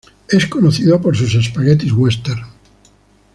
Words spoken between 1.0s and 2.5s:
sus spaghetti western.